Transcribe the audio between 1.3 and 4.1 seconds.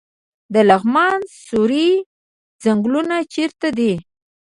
سروې ځنګلونه چیرته دي؟